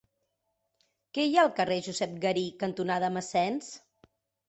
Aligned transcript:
Què 1.17 1.27
hi 1.27 1.37
ha 1.37 1.45
al 1.47 1.53
carrer 1.61 1.79
Josep 1.91 2.17
Garí 2.27 2.49
cantonada 2.67 3.15
Massens? 3.21 3.73